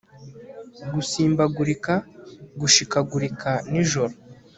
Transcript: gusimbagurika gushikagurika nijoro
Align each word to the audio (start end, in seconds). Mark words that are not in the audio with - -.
gusimbagurika 0.93 1.93
gushikagurika 2.59 3.49
nijoro 3.71 4.13